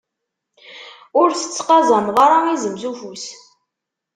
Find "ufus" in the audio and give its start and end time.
2.91-3.25